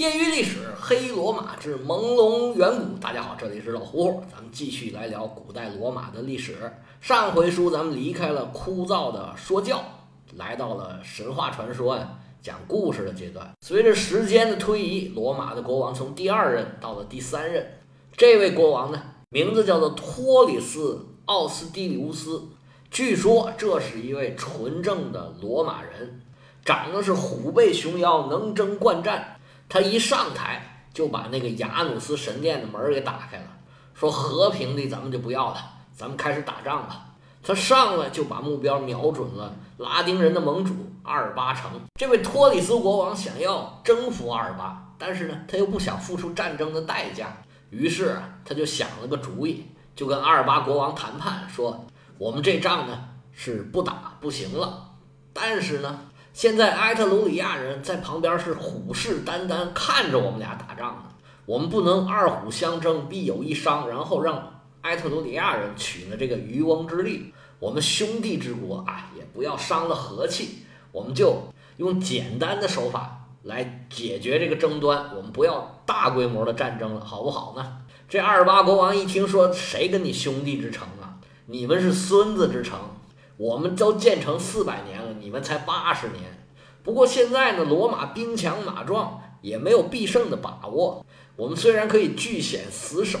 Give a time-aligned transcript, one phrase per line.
[0.00, 2.96] 业余历史：黑罗马之朦胧远古。
[2.98, 6.56] 大家好，这里是老胡，咱们继续来聊古代罗马的历史。
[7.02, 9.84] 上回书咱们离开了枯燥的说教，
[10.36, 13.52] 来到了神话传说呀、讲故事的阶段。
[13.60, 17.70] 随着时间的推移，罗马的国王从第二任到了第三任。
[18.16, 20.94] 这位国王呢，名字叫做托里斯·
[21.26, 22.44] 奥斯蒂里乌斯。
[22.90, 26.22] 据说这是一位纯正的罗马人，
[26.64, 29.36] 长得是虎背熊腰，能征惯战。
[29.70, 33.44] 他一上台就把那个雅努斯神殿的门给打开了，
[33.94, 35.56] 说和平的咱们就不要了，
[35.96, 37.06] 咱们开始打仗吧。
[37.40, 41.70] 他上来就把目标瞄准了拉丁人的盟主阿尔巴城。
[41.94, 47.36] 这位托里斯国王想要征服阿尔巴，但是呢，他又不想付出战争的代价，
[47.70, 51.86] 于是啊他就想了个主意，就跟阿尔巴国王谈判，说
[52.18, 54.90] 我们这仗呢是不打不行了，
[55.32, 56.00] 但是呢。
[56.40, 61.10] 现在埃特鲁里亚人在旁边是虎视眈眈看着我们俩打仗呢，
[61.44, 67.34] 我们不能二虎相争必有一伤，然后让埃特鲁里亚人取了这个渔翁之利。
[67.58, 70.60] 我们兄弟之国啊，也不要伤了和气，
[70.92, 71.42] 我们就
[71.76, 77.82] 用简单的手法来解决这个争端，我们不要大规模的战争了，好不好呢？
[78.08, 81.20] 这二十八国王一听说，谁跟你兄弟之城啊？
[81.44, 82.78] 你们是孙子之城。
[83.40, 86.46] 我们都建成四百年了，你们才八十年。
[86.82, 91.02] 不过现在呢，罗马兵强马壮，也没有必胜的把握。
[91.36, 93.18] 我们虽然可以据险死守，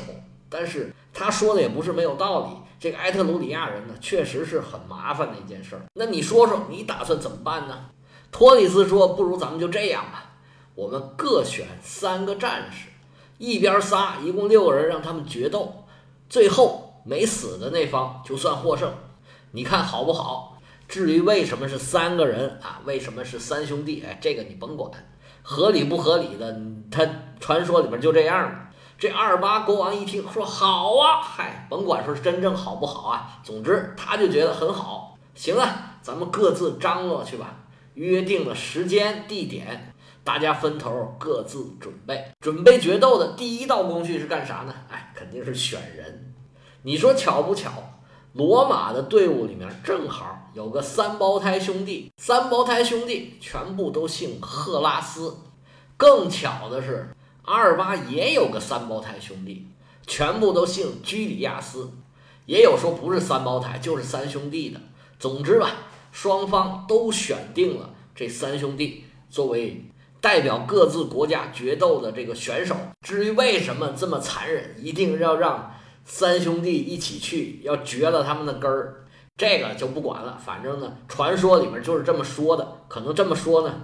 [0.50, 2.48] 但是他说的也不是没有道理。
[2.78, 5.82] 这个埃特鲁里亚人呢，确实是很麻烦的一件事儿。
[5.94, 7.86] 那你说说，你打算怎么办呢？
[8.30, 10.32] 托里斯说：“不如咱们就这样吧，
[10.74, 12.88] 我们各选三个战士，
[13.38, 15.86] 一边仨，一共六个人，让他们决斗，
[16.28, 18.92] 最后没死的那方就算获胜。”
[19.52, 20.58] 你看好不好？
[20.86, 24.04] 至于为什么是三个人啊，为什么是三兄弟？
[24.04, 24.90] 哎，这个你甭管，
[25.42, 27.06] 合理不合理的，他
[27.38, 28.70] 传说里边就这样了。
[28.98, 35.16] 这二八国王一听说好啊，嗨，甭管说是真正好不好啊，总之他就觉得很好。
[35.34, 37.56] 行啊，咱们各自张罗去吧。
[37.94, 42.32] 约定了时间地点，大家分头各自准备。
[42.40, 44.74] 准备决斗的第一道工序是干啥呢？
[44.90, 46.34] 哎，肯定是选人。
[46.82, 47.70] 你说巧不巧？
[48.32, 55.36] 罗马的队伍里面正好有个三胞胎兄弟，三胞胎兄弟全部都姓赫拉斯。
[55.96, 59.66] 更巧的是，阿尔巴也有个三胞胎兄弟，
[60.06, 61.90] 全部都姓居里亚斯。
[62.46, 64.80] 也有说不是三胞胎，就是三兄弟的。
[65.18, 65.72] 总之吧，
[66.12, 72.76] 双方都选定了这三兄弟作为代表各自国家决斗的这个选手。
[73.00, 75.74] 至于为什么这么残忍，一定要让。
[76.04, 79.04] 三兄弟一起去，要绝了他们的根儿，
[79.36, 80.38] 这个就不管了。
[80.44, 83.80] 反正呢，传说里面就是这么说的，可能这么说呢，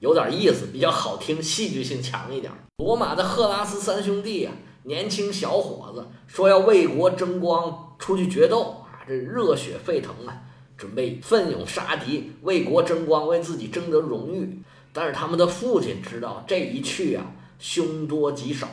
[0.00, 2.52] 有点意思，比较好听，戏剧性强一点。
[2.78, 4.52] 罗马的赫拉斯三兄弟啊，
[4.84, 10.42] 年轻小伙子说要为国争光，出去决斗啊，这热血沸腾啊，
[10.76, 14.62] 准备奋勇杀敌，为国争光，为自己争得荣誉。
[14.92, 17.24] 但是他们的父亲知道这一去啊，
[17.58, 18.68] 凶多吉少。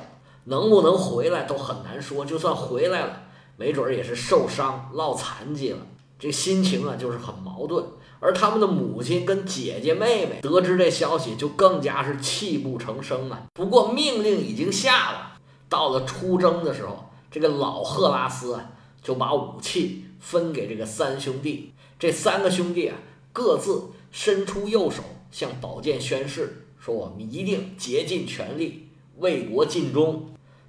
[0.47, 3.23] 能不能回来都很难说，就算回来了，
[3.57, 5.79] 没准儿也是受伤落残疾了。
[6.17, 7.85] 这心情啊，就是很矛盾。
[8.19, 13.45] 而他们的母亲跟姐姐妹妹得知这消息，就更加是泣不成声了。
[13.53, 15.37] 不过命令已经下了，
[15.69, 18.71] 到了出征的时候，这个老赫拉斯啊，
[19.03, 21.73] 就把武器分给这个三兄弟。
[21.99, 22.97] 这三个兄弟啊，
[23.33, 28.87] 各自伸出右手，向宝剑宣誓，说我们一定竭尽全力
[29.17, 30.25] 为国尽忠。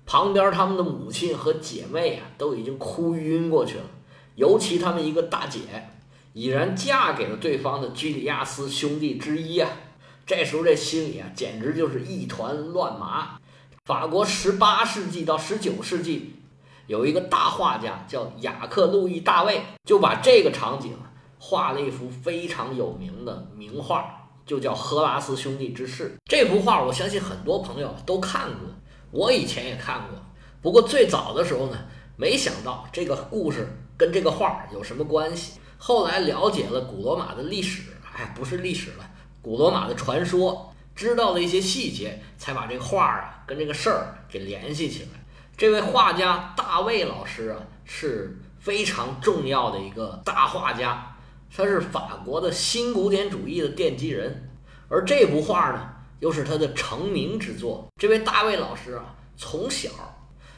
[0.09, 3.85] 旁边他们的母亲和姐妹啊，都已经哭晕过去了。
[4.37, 5.61] 尤其他们一个大姐，
[6.33, 9.71] 已然嫁给了对方的居里亚斯兄弟之一啊。
[10.25, 13.39] 这时候这心里啊，简直就是一团乱麻。
[13.85, 16.37] 法国十八世纪到十九世纪，
[16.87, 20.97] 有一个大画家叫雅克·路易·大卫，就把这个场景
[21.39, 26.17] 画了一幅非常有名的名画，就叫《荷拉斯兄弟之事》。
[26.25, 28.71] 这幅画，我相信很多朋友都看过。
[29.11, 30.21] 我以前也看过，
[30.61, 31.79] 不过最早的时候呢，
[32.17, 33.67] 没想到这个故事
[33.97, 35.59] 跟这个画有什么关系。
[35.79, 37.83] 后来了解了古罗马的历史，
[38.15, 39.11] 哎，不是历史了，
[39.41, 45.09] 古罗马的传说，知道了一些细节，才把这个画啊跟这个事儿给联系起来。
[45.57, 51.17] 这位画家大卫老师啊，是非常重要的一个大画家，
[51.57, 54.51] 他是法国的新古典主义的奠基人，
[54.89, 55.95] 而这幅画呢。
[56.21, 57.87] 又是他的成名之作。
[57.97, 59.89] 这位大卫老师啊，从小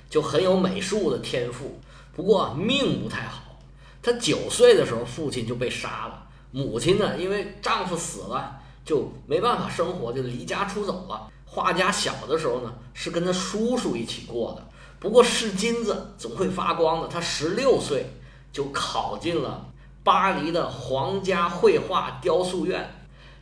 [0.09, 1.79] 就很有美术的天赋，
[2.13, 3.43] 不过命不太好。
[4.03, 11.31] 他九岁的时候，父亲就被杀了；母亲呢，因为丈夫死了，就没办法生活，就离家出走了。
[11.45, 14.67] 画家小的时候呢，是跟他叔叔一起过的。
[14.99, 18.07] 不过是金子总会发光的，他十六岁
[18.53, 19.67] 就考进了
[20.03, 22.89] 巴黎的皇家绘画雕塑院。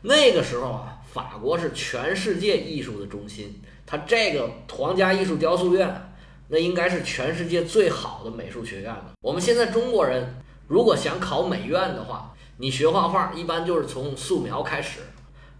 [0.03, 6.13] 那个时候啊，法国是全世界艺术的中心，它这个皇家艺术雕塑院，
[6.49, 9.13] 那应该是全世界最好的美术学院了。
[9.23, 15.01] 我们现在中国人如果想考美院的话，你学画画一般就是从素描开始，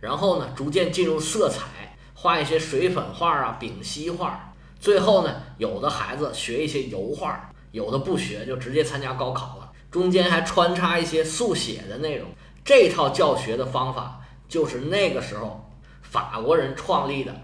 [0.01, 12.29] 然后呢，逐渐进入色彩，画一些水粉画啊、丙烯画，最后呢，有的孩子学一些油画，有的不学就直接参加高考了，中间还穿插一些速写的内容。
[12.65, 15.71] 这套教学的方法就是那个时候
[16.03, 17.35] 法国人创立的。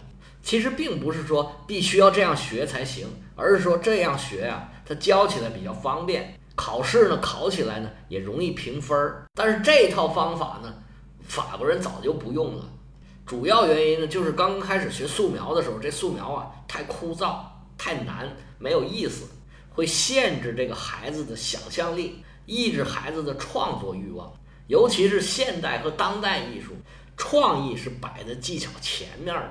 [0.43, 6.39] 其实并不是说必须要这样学才行，而是说这样学呀，它教起来比较方便。
[6.55, 10.73] 考试呢，考起来呢也容易评分儿，但是这套方法呢，
[11.23, 12.65] 法国人早就不用了。
[13.25, 17.39] 主要原因呢，就是刚开始学素描的时候，这素描啊太枯燥、
[17.79, 19.27] 太难，没有意思，
[19.71, 24.31] 会限制这个孩子的想象力，抑制孩子的创作欲望。
[24.67, 26.73] 尤其是现代和当代艺术，
[27.17, 29.51] 创意是摆在技巧前面的。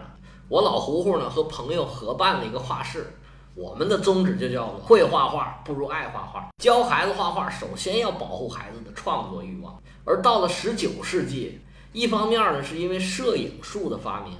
[0.49, 3.15] 我老胡胡呢和朋友合办了一个画室。
[3.55, 6.49] 我们的宗旨就叫做会画画不如爱画画。
[6.57, 9.79] 教孩子画画，首先要保护孩子的创作欲望。
[10.05, 11.61] 而到了十九世纪，
[11.91, 14.35] 一方面呢，是因为摄影术的发明，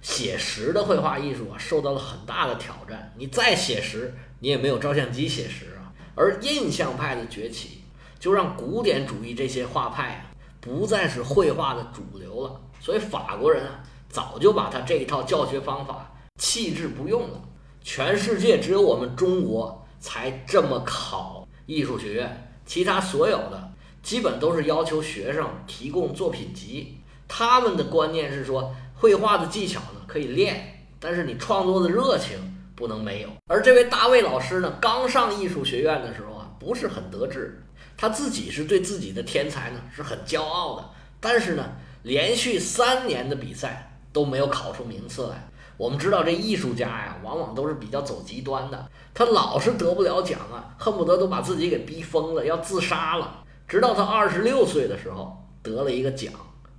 [0.00, 3.12] 写实的绘画艺术啊受到了很大的挑战。
[3.18, 5.92] 你再写实，你也没有照相机写实啊。
[6.14, 7.84] 而印象派的崛起，
[8.18, 10.20] 就让古典主义这些画派啊
[10.60, 12.60] 不再是绘画的主流了。
[12.80, 17.40] 所以法国人啊早就把他这一套教学方法弃之不用了。
[17.82, 23.72] 全世界只有我们中国才这么考艺术学院，其他所有的
[24.02, 26.98] 基本都是要求学生提供作品集。
[27.28, 32.38] 他们的观念是说，绘画的技巧呢可以练，但是你创作的热情
[32.76, 33.28] 不能没有。
[33.46, 37.65] 而这位大卫老师呢，刚上艺术学院的时候啊，不是很得志，
[37.96, 41.72] 他自己是对自己的天才呢是很骄傲的，但是呢，
[42.02, 45.48] 连续三年的比赛都没有考出名次来。
[45.78, 48.88] 我们知道这艺术家呀，往往都是比较走极端的。
[49.12, 53.44] 他老是得不了奖啊，恨不得都把自己给逼疯了，要自杀了。
[53.68, 56.32] 直到他二十六岁的时候得了一个奖，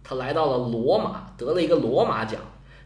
[0.04, 2.40] 他来到了罗马，得了一个罗马奖，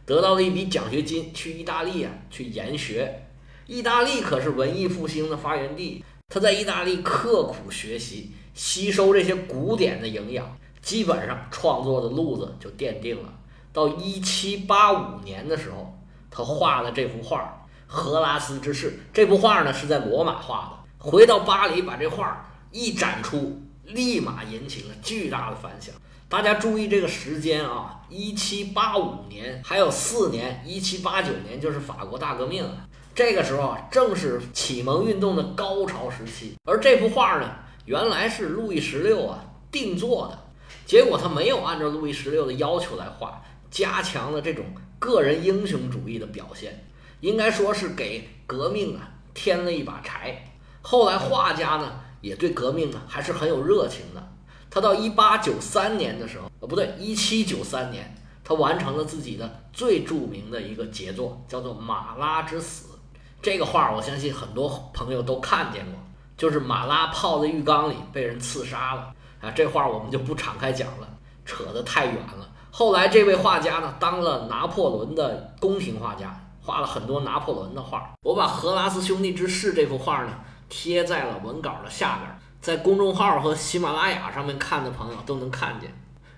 [0.05, 3.27] 得到了一笔奖学金，去意大利啊去研学。
[3.67, 13.31] 意大利可是文艺复兴的发源地，他在意大利刻苦学习，吸收这些古典的营养，基本上创作的路子就奠定了。
[13.71, 15.95] 到一七八五年的时候。
[16.33, 21.09] 他画了这幅画《荷拉斯之誓》，这幅画呢是在罗马画的。
[21.09, 25.93] 回到巴黎，把这画一展出，立马引起了巨大的反响。
[26.29, 32.87] 大家注意这个时间啊，一七八五年还有四年，一七八九年就是法国大革命了。
[33.13, 36.55] 这个时候啊，正是启蒙运动的高潮时期。
[36.65, 37.49] 而这幅画呢，
[37.85, 40.39] 原来是路易十六啊定做的，
[40.85, 44.65] 结果他没有按照路易十六的要求来画，加强了这种。
[44.97, 46.85] 个人英雄主义的表现，
[47.21, 50.45] 应该说是给革命啊添了一把柴。
[50.83, 54.31] 后来画家呢也对革命呢还是很有热情的。
[54.69, 62.89] 他到一八九三年的时候，呃不对，一七九三年，他完成了自己的最著名的一个杰作，叫做《马拉之死》。
[63.41, 66.00] 这个画我相信很多朋友都看见过，
[66.38, 69.50] 就是马拉泡在浴缸里被人刺杀了啊。
[69.51, 71.10] 这画我们就不敞开讲了，
[71.43, 72.48] 扯得太远了。
[72.69, 78.12] 后来，这位画家呢，当了拿破仑的宫廷画家，画了很多拿破仑的画。
[78.21, 80.33] 我把《荷拉斯兄弟之誓》这幅画呢，
[80.69, 85.93] 贴在了文稿的下边，在公众号和喜马拉雅上面看的朋友都能看见。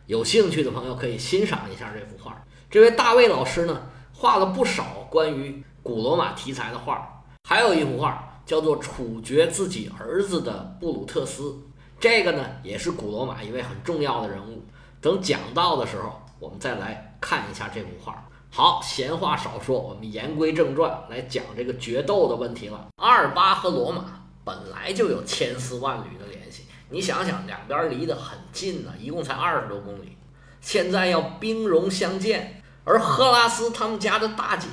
[0.07, 2.41] 有兴趣的朋友可以欣赏一下这幅画。
[2.69, 11.55] 这位大卫老师呢，画了不少关于古罗马题材的画，还有一幅画叫做处决自己儿子的布鲁特斯，
[11.99, 14.63] 这个呢，也是古罗马一位很重要的人物。
[14.99, 16.19] 等讲到的时候。
[16.39, 18.21] 我们再来看一下这幅画。
[18.51, 22.87] 好，闲话少说，我们言归正传，来讲这个决斗的问题了。
[22.97, 24.03] 阿尔巴和罗马
[24.43, 30.17] 本来就有千丝万缕的联系，你想想，两边离得很近呢，一共才二十多公里，
[30.59, 34.67] 现在要兵戎相见，而赫拉斯他们家的大姐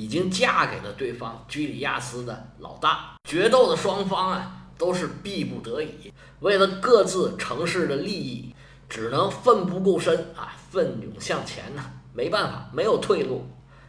[0.00, 8.54] 已经嫁给了对方居里亚斯的老大，决斗的双方啊都是逼不得已，为了各自城市的利益，
[8.88, 10.56] 只能奋不顾身啊。
[10.70, 11.82] 奋勇向前呐，
[12.14, 13.44] 没办法，没有退路。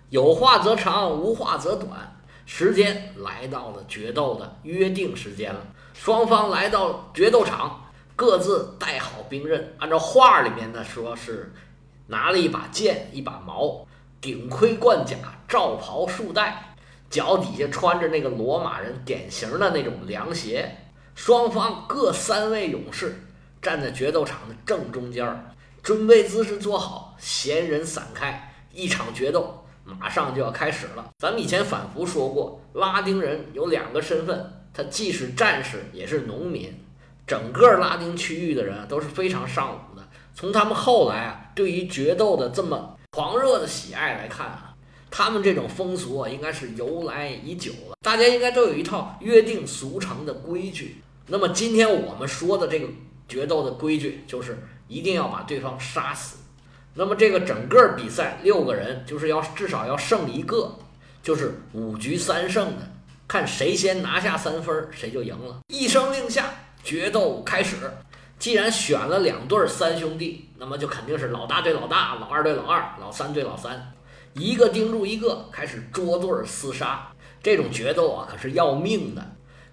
[0.09, 1.89] 有话则长，无话则短。
[2.45, 5.61] 时间来到了决斗的约定时间了，
[5.93, 9.73] 双方来到决斗场，各自带好兵刃。
[9.77, 11.53] 按照画里面的说，是
[12.07, 13.87] 拿了一把剑，一把矛。
[14.21, 16.75] 顶盔贯甲，罩袍束带，
[17.09, 20.77] 脚底下穿着那个罗马人典型的那种凉鞋。
[21.15, 23.23] 双方各三位勇士
[23.61, 31.09] 站在决斗场的正中间，准备姿势做好，闲人散开，一场决斗马上就要开始了。
[31.17, 36.73] 咱们以前反复说过，拉丁人有两个身份，他既是战士，也是农民。
[37.25, 40.07] 整个拉丁区域的人都是非常尚武的。
[40.33, 44.73] 从他们后来啊，对于决斗的这么狂热的喜爱来看啊，
[45.09, 47.97] 他们这种风俗啊，应该是由来已久了。
[48.01, 51.01] 大家应该都有一套约定俗成的规矩。
[51.27, 52.87] 那么今天我们说的这个
[53.27, 56.37] 决斗的规矩，就是一定要把对方杀死。
[56.93, 60.79] 那么这个整个比赛六个人，就是要至少要胜一个，
[61.21, 62.93] 就是五局三胜的，
[63.27, 65.59] 看谁先拿下三分，谁就赢了。
[65.67, 66.49] 一声令下。
[66.83, 67.75] 决斗开始，
[68.41, 73.93] 既然选了两对三兄弟，那么就肯定是老大对老大，老二对老二，老三对老三，
[74.33, 77.07] 一个盯住一个，开始捉对厮杀。
[77.43, 79.23] 这种决斗啊，可是要命的。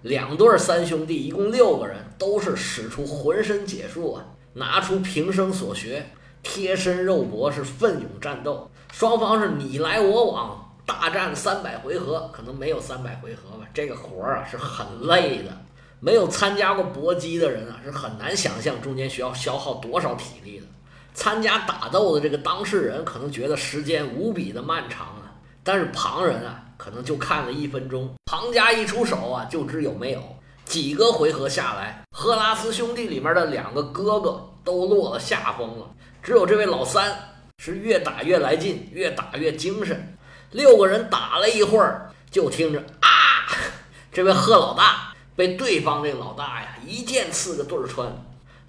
[0.02, 4.22] 两对三兄弟，一共六个人，都是使出浑身解数啊，
[4.52, 6.04] 拿出平生所学，
[6.42, 8.70] 贴身肉搏，是奋勇战斗。
[8.92, 13.66] 双方是你来我往，大战三百回合，可能没有三百回合吧。
[13.72, 15.56] 这个活儿啊，是很累的。
[16.00, 20.66] 没有参加过搏击的人啊，是很难想象中间需要消耗多少体力的。
[21.14, 28.14] 参加打斗的这个当事人可能觉得时间无比的漫长啊，但是旁人啊，可能就看了一分钟。
[28.26, 30.22] 庞家一出手啊，就知有没有。
[30.64, 35.90] 几个回合下来，赫拉斯兄弟里面的两个哥哥都落了下风了，
[36.22, 37.18] 只有这位老三
[37.56, 40.16] 是越打越来劲，越打越精神。
[40.52, 43.48] 六个人打了一会儿，就听着啊，
[44.12, 45.07] 这位贺老大。
[45.38, 48.12] 被对方这个老大呀一剑刺个对穿，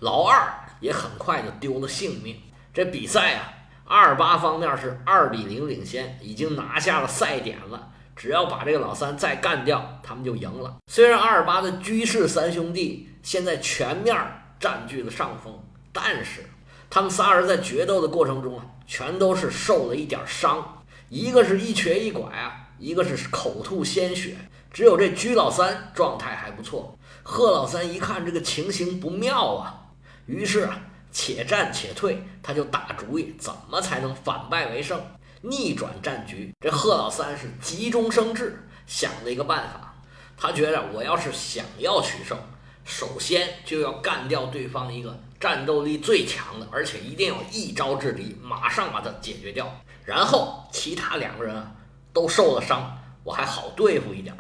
[0.02, 2.40] 老二也很快就丢了性命。
[2.72, 3.52] 这比赛啊，
[3.86, 7.90] 二八方面是二比零领先，已经拿下了赛点了。
[8.16, 10.76] 只要把这个老三再干掉，他们就赢了。
[10.86, 14.16] 虽然二八的居士三兄弟现在全面
[14.60, 16.48] 占据了上风，但是
[16.88, 24.38] 他们仨人在决斗的过程中啊，全都是受了一点伤，一个是一瘸一拐啊，一个是口吐鲜血。
[24.72, 29.88] 只有这居老三状态还不错，贺老三一看这个情形不妙啊，
[30.26, 30.80] 于是啊，
[31.12, 35.02] 且战且退，他就打主意怎么才能反败为胜，
[35.42, 36.54] 逆转战局。
[36.60, 39.96] 这贺老三是急中生智，想了一个办法，
[40.38, 42.38] 他觉得我要是想要取胜，
[42.86, 49.68] 首先就要干掉对方一个战斗力最强的，而且一定要一招制敌，马上把他解决掉，
[50.06, 51.72] 然后其他两个人啊
[52.14, 54.36] 都受了伤，我还好对付一点。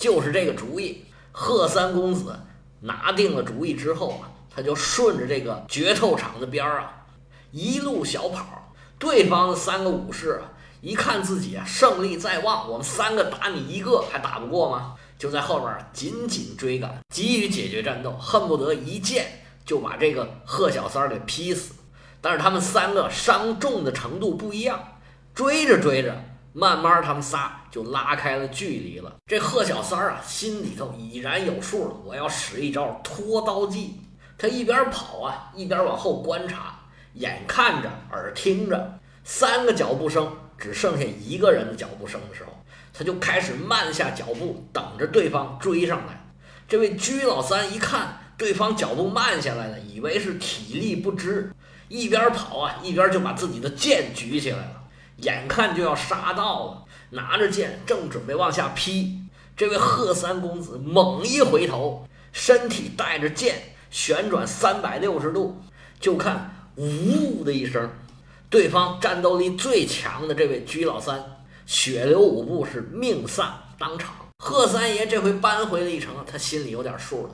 [0.00, 2.34] 就是这个主意，贺三公子
[2.80, 7.04] 拿定了主意之后啊，他就顺着这个决斗场的边儿啊，
[7.52, 8.72] 一路小跑。
[8.98, 14.94] 对方的三个武士啊，一看自己啊胜利在望，我们三个打你一个还打不过吗？
[15.18, 21.74] 就在后边紧紧追赶，急于解决战斗，恨不得一剑就把这个贺小三儿给劈死。
[22.22, 24.82] 但是他们三个伤重的程度不一样，
[25.34, 26.24] 追着追着。
[26.52, 29.12] 慢慢，他们仨就拉开了距离了。
[29.26, 31.94] 这贺小三儿啊，心里头已然有数了。
[32.04, 34.00] 我要使一招拖刀计。
[34.36, 36.80] 他一边跑啊，一边往后观察，
[37.14, 42.50] 眼看着，耳听着，三个脚步声，只剩下一个人的脚步声的时候，
[42.92, 46.24] 他就开始慢下脚步，等着对方追上来。
[46.66, 51.52] 这位居老三一看对方脚步慢下来了，以为是体力不支，
[51.88, 54.79] 一边跑啊，一边就把自己的剑举起来了。
[55.22, 59.18] 眼看就要杀到了，拿着剑正准备往下劈，
[59.56, 65.60] 这位贺三公子猛一回头，身体带着剑旋转三百六十度，
[65.98, 67.90] 就看呜的一声，
[68.48, 71.22] 对方战斗力最强的这位居老三
[71.66, 74.14] 血流五步，是命丧当场。
[74.42, 77.30] 贺三爷这回扳回了一城，他心里有点数了。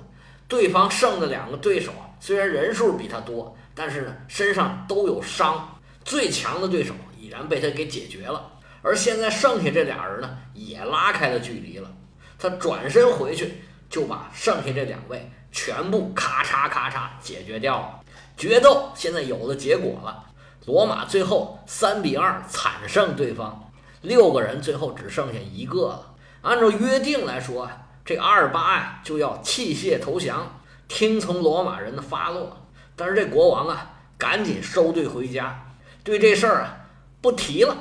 [0.49, 6.95] 对方剩的两个对手啊虽然人数比他多，但是呢身上都有伤，最强的对手。
[7.19, 11.91] 已然被他给解决了，而现在剩下这俩人呢，也拉开了距离了。
[12.39, 18.01] 他转身回去，就把剩下这两位全部咔嚓咔嚓解决掉了。
[18.37, 20.25] 决斗现在有了结果了，
[20.67, 26.15] 罗马最后三比二惨胜对方，六个人最后只剩下一个了。
[26.43, 27.71] 按照约定来说，
[28.05, 32.69] 这阿尔巴呀就要弃械投降，听从罗马人的发落。
[32.95, 36.86] 但是这国王啊，赶紧收队回家，对这事儿啊。
[37.27, 37.77] 不提了，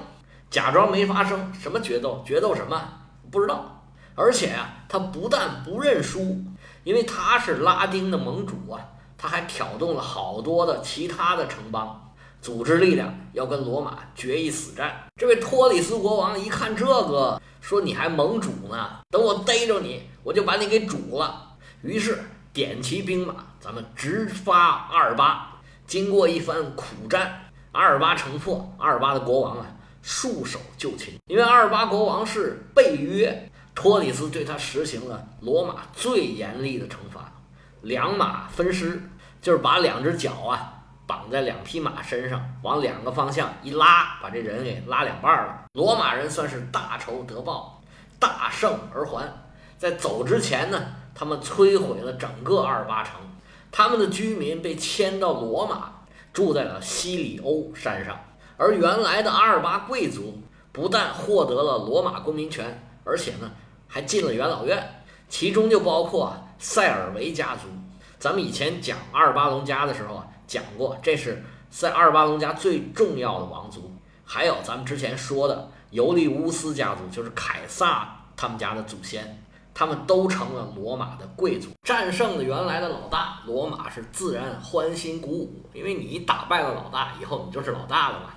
[0.50, 1.54] 假装没发生。
[1.54, 2.24] 什么决斗？
[2.26, 2.82] 决斗什么？
[3.30, 3.84] 不知道。
[4.16, 6.44] 而且啊，他不但不认输，
[6.84, 8.82] 因为他是拉丁的盟主啊，
[9.16, 12.12] 他还挑动了好多的其他的城邦，
[12.42, 15.04] 组织力量要跟罗马决一死战。
[15.16, 19.02] 这位托里斯国王一看这个，说：“你还盟主呢？
[19.12, 21.50] 等我逮着你，我就把你给煮了。”
[21.84, 22.18] 于是
[22.52, 25.52] 点齐兵马，咱们直发阿尔巴。
[25.86, 27.45] 经过一番苦战，
[27.76, 29.66] 阿尔巴城破，阿尔巴的国王啊
[30.02, 31.14] 束手就擒。
[31.28, 37.30] 因为阿尔巴国王是背约，托里斯对他实行了罗马最严厉的惩罚：
[37.82, 39.04] 两马分尸，
[39.42, 40.72] 就是把两只脚啊
[41.06, 45.66] 绑在两匹马身上，往两个方向一拉，把这人给拉两半了。
[45.74, 47.84] 罗马人算是大仇得报，
[48.18, 49.30] 大胜而还。
[49.78, 50.82] 在走之前呢，
[51.14, 53.16] 他们摧毁了整个阿尔巴城。
[53.70, 55.92] 他们的居民被迁到罗马，
[56.36, 58.20] 住在了西里欧山上。
[58.58, 63.50] 而原来的阿尔巴贵族不但获得了罗马公民权，而且呢
[63.88, 67.70] 还进了元老院，其中就包括塞尔维家族。
[68.20, 73.94] 咱们以前讲阿尔巴隆家的时候啊，讲过，这是在阿尔巴隆家最重要的王族。
[74.26, 79.45] 还有咱们之前说的尤利乌斯家族，就是凯撒他们家的祖先。
[79.76, 88.28] 他们都成了罗马的贵族，战胜了原来的老大，罗马是自然欢欣鼓舞，因为你打败了老大以后，你就是老大了嘛。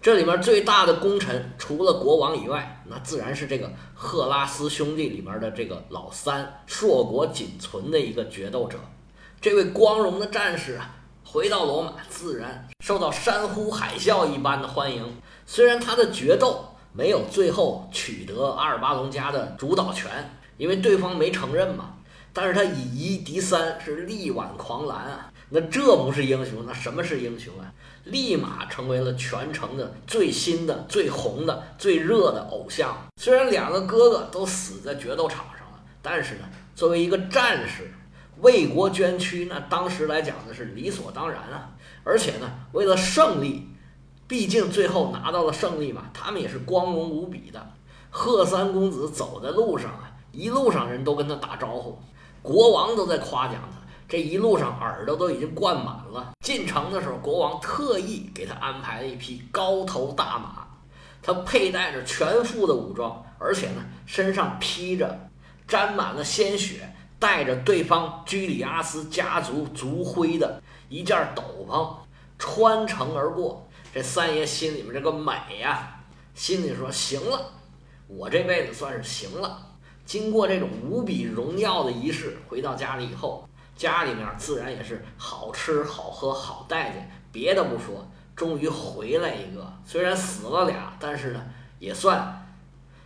[0.00, 8.78] 这里面最大的功臣，除了国王以外，那自然是这个赫拉斯兄弟里面的这个老三，硕果仅存的一个决斗者。
[9.40, 15.20] 这位光荣的战士啊，回到罗马，自然受到山呼海啸一般的欢迎。
[15.44, 20.30] 虽然他的决斗没有最后取得阿尔巴隆家的主导权。
[20.56, 21.94] 因为对方没承认嘛，
[22.32, 25.30] 但是他以一敌三，是力挽狂澜啊！
[25.50, 27.72] 那这不是英雄，那什么是英雄啊？
[28.04, 32.96] 立马成为了全城的最新的、最红的、最热的偶像。
[33.20, 37.92] 虽然两个哥哥都死在决斗场上了，但是呢，作为一个战士，
[38.40, 41.70] 为国捐躯，那当时来讲呢是理所当然啊！
[42.02, 43.68] 而且呢，为了胜利，
[44.26, 47.70] 毕竟最后拿到了胜利嘛，他们也是光荣无比的。
[48.10, 50.10] 贺三公子走在路上啊。
[50.34, 51.98] 一路上人都跟他打招呼，
[52.42, 53.78] 国王都在夸奖他。
[54.06, 56.32] 这一路上耳朵都已经灌满了。
[56.44, 60.66] 进城的时候，国王特意给他安排了一匹高头大马，
[61.22, 65.18] 他佩戴着全副的武装，而且呢身上披着
[65.66, 71.94] 沾满了鲜血、带着对方居里阿斯家族族徽的一件斗篷，
[72.38, 73.66] 穿城而过。
[73.92, 75.98] 这三爷心里面这个美呀，
[76.34, 77.40] 心里说：行了，
[78.06, 79.58] 我这辈子算是行了。
[80.04, 87.10] 经过这种无比荣耀的仪式，回到家里以后，家里面自然也是好吃好喝好待见。
[87.32, 91.44] 别的不说，终于回来一个，虽然死了俩，但是呢，
[91.78, 92.46] 也算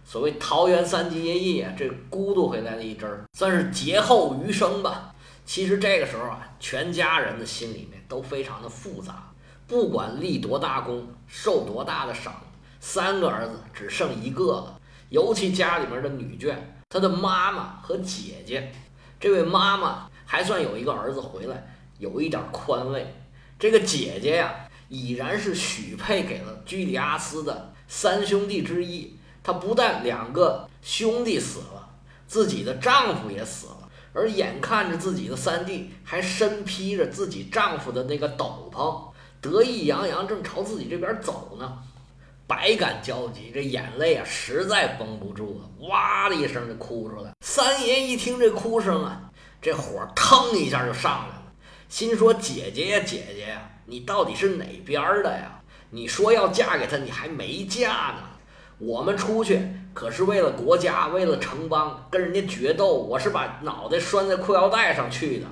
[0.04, 5.14] 所谓桃园三结义，这孤独回来了一针儿，算是劫后余生吧。
[5.46, 9.32] 其实这个时候啊，全家人的心里面都非常的复杂，
[9.66, 12.34] 不管立多大功，受多大的赏，
[12.80, 16.54] 三个儿子只剩一个了，尤其家里面的女眷。
[16.90, 18.72] 他的妈妈和姐姐，
[19.20, 23.14] 这位妈妈还算有一个儿子回来，有一点宽慰。
[23.58, 24.54] 这个姐姐呀，
[24.88, 29.14] 已然是许配给了居里阿斯的三兄弟之一。
[29.42, 31.90] 她不但两个兄弟死了，
[32.26, 41.82] 自己的丈夫也死了，而眼看着自己的三弟还身披着自己丈夫的那个斗篷，得意洋洋，正朝自己这边走呢。
[42.48, 47.30] 百感交集，这眼泪啊实在绷不住了，哇的一声就哭出来。
[47.42, 49.20] 三爷一听这哭声啊，
[49.60, 51.52] 这火腾一下就上来了，
[51.90, 55.60] 心说：“姐姐呀，姐姐呀，你到底是哪边的呀？
[55.90, 58.22] 你说要嫁给他，你还没嫁呢。
[58.78, 65.46] 我们出去可是为了国家，为了城邦，跟人家决斗，我是把脑袋拴在裤腰带上去的。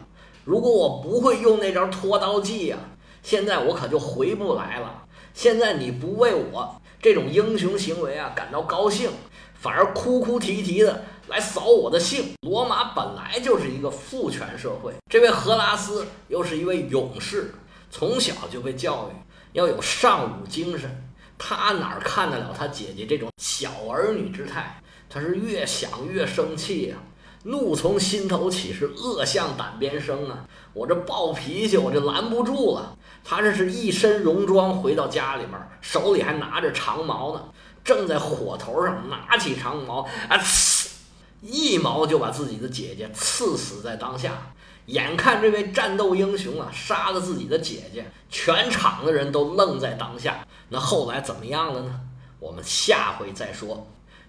[0.44, 2.78] 如果我不会用那招拖刀计呀，
[3.22, 5.02] 现在我可就回不来了。
[5.35, 9.11] 现在你不为我。”这种英雄行为啊，感到高兴，
[9.54, 12.35] 反而哭哭啼啼的来扫我的兴。
[12.42, 17.54] 罗马本来就是一个父权社会，这位荷拉斯又是一位勇士，
[17.90, 19.16] 从小就被教育
[19.52, 21.02] 要有尚武精神。
[21.38, 24.80] 他哪看得了他姐姐这种小儿女之态？
[25.09, 26.96] 他是越想越生气呀，
[27.44, 30.44] 怒从心头起，是恶向胆边生啊！
[30.77, 32.95] 我这暴脾气，我这拦不住了。
[33.25, 37.43] 他这是一身戎装回到家里面，手里还拿着长矛呢，
[37.83, 40.89] 正在火头上拿起长矛，啊，呲，
[41.41, 44.53] 一矛就把自己的姐姐刺死在当下。
[44.85, 50.47] 眼看这位战斗英雄啊杀了自己的姐姐，全场的人都愣在当下。
[50.69, 52.01] 那后来怎么样了呢？
[52.39, 53.87] 我们下回再说。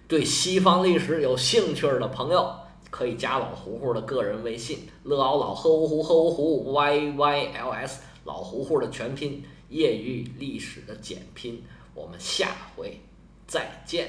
[0.08, 2.50] 对西方历史有兴趣的朋友，
[2.90, 8.02] 可以加老胡胡的个人微信：乐奥老呵呜呼呵呜呼 y y l s。
[8.24, 11.62] 老胡胡的全拼，业余历史的简拼。
[11.94, 13.00] 我们下回
[13.46, 14.06] 再见。